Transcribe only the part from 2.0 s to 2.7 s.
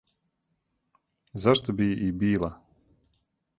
и била?